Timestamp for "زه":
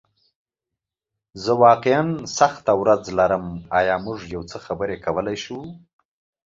1.43-1.51